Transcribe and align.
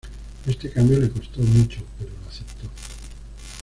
Este 0.47 0.71
cambio 0.71 0.97
le 0.97 1.11
costo 1.11 1.41
mucho, 1.41 1.81
pero 1.99 2.09
lo 2.23 2.27
acepto. 2.27 2.67